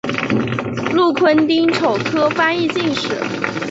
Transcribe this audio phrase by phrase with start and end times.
[0.95, 3.09] 禄坤丁丑科翻译进士。